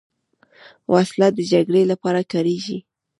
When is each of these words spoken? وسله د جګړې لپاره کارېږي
وسله 0.93 1.27
د 1.33 1.39
جګړې 1.51 1.81
لپاره 1.91 2.21
کارېږي 2.31 2.77